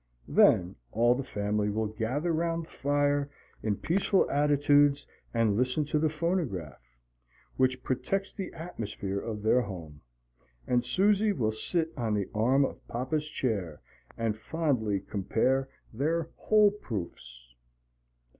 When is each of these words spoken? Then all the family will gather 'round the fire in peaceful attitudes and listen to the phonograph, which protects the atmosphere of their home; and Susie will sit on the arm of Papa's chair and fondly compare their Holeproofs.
Then 0.27 0.77
all 0.91 1.13
the 1.13 1.23
family 1.23 1.69
will 1.69 1.85
gather 1.85 2.33
'round 2.33 2.65
the 2.65 2.69
fire 2.71 3.29
in 3.61 3.75
peaceful 3.75 4.27
attitudes 4.31 5.05
and 5.31 5.55
listen 5.55 5.85
to 5.85 5.99
the 5.99 6.09
phonograph, 6.09 6.81
which 7.57 7.83
protects 7.83 8.33
the 8.33 8.51
atmosphere 8.51 9.19
of 9.19 9.43
their 9.43 9.61
home; 9.61 10.01
and 10.65 10.83
Susie 10.83 11.33
will 11.33 11.51
sit 11.51 11.93
on 11.95 12.15
the 12.15 12.27
arm 12.33 12.65
of 12.65 12.87
Papa's 12.87 13.27
chair 13.29 13.79
and 14.17 14.35
fondly 14.35 15.01
compare 15.01 15.69
their 15.93 16.31
Holeproofs. 16.35 17.53